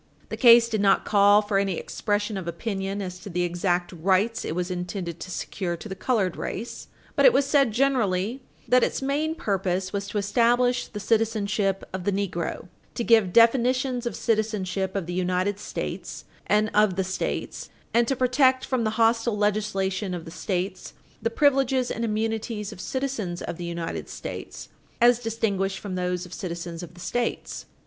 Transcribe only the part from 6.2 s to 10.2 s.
race, but it was said generally that its main purpose was to